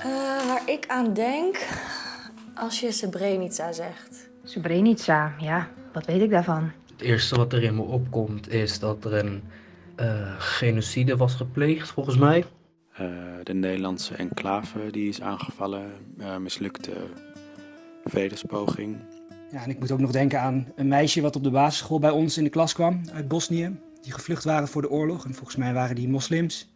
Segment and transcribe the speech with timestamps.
[0.00, 1.68] Uh, waar ik aan denk,
[2.54, 4.28] als je Srebrenica zegt.
[4.44, 6.70] Srebrenica, ja, wat weet ik daarvan?
[6.92, 9.42] Het eerste wat er in me opkomt is dat er een
[10.00, 12.44] uh, genocide was gepleegd, volgens mij.
[13.00, 13.08] Uh,
[13.42, 15.90] de Nederlandse enclave die is aangevallen,
[16.38, 16.92] mislukte
[18.04, 18.96] vredespoging.
[19.50, 22.10] Ja, en ik moet ook nog denken aan een meisje wat op de basisschool bij
[22.10, 23.78] ons in de klas kwam uit Bosnië.
[24.02, 26.68] Die gevlucht waren voor de oorlog en volgens mij waren die moslims.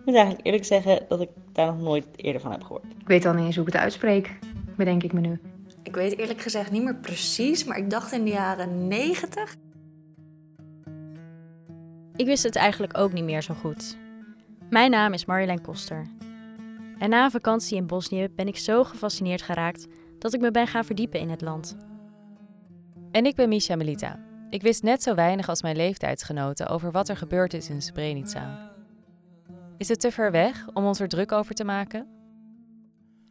[0.00, 2.84] Ik moet eigenlijk eerlijk zeggen dat ik daar nog nooit eerder van heb gehoord.
[2.98, 4.38] Ik weet al niet eens hoe ik het uitspreek,
[4.76, 5.40] bedenk ik me nu.
[5.82, 9.56] Ik weet eerlijk gezegd niet meer precies, maar ik dacht in de jaren 90.
[12.16, 13.96] Ik wist het eigenlijk ook niet meer zo goed.
[14.70, 16.06] Mijn naam is Marjolein Koster.
[16.98, 19.86] En na een vakantie in Bosnië ben ik zo gefascineerd geraakt
[20.18, 21.76] dat ik me ben gaan verdiepen in het land.
[23.10, 24.18] En ik ben Misha Melita.
[24.50, 28.69] Ik wist net zo weinig als mijn leeftijdsgenoten over wat er gebeurd is in Srebrenica.
[29.80, 32.06] Is het te ver weg om ons er druk over te maken?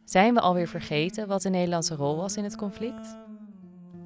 [0.04, 3.18] Zijn we alweer vergeten wat de Nederlandse rol was in het conflict?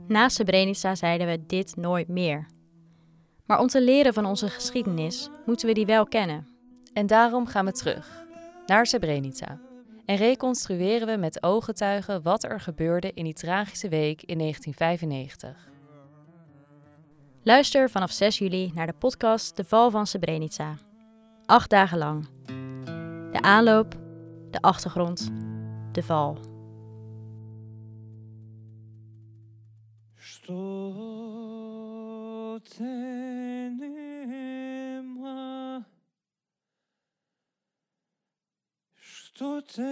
[0.09, 2.47] Na Srebrenica zeiden we dit nooit meer.
[3.47, 6.47] Maar om te leren van onze geschiedenis moeten we die wel kennen.
[6.92, 8.25] En daarom gaan we terug
[8.67, 9.61] naar Srebrenica
[10.06, 15.69] en reconstrueren we met ooggetuigen wat er gebeurde in die tragische week in 1995.
[17.42, 20.75] Luister vanaf 6 juli naar de podcast De Val van Srebrenica.
[21.47, 22.33] Acht dagen lang.
[23.33, 23.95] De aanloop,
[24.52, 25.31] de achtergrond,
[25.92, 26.38] de val.
[39.31, 39.89] Что ты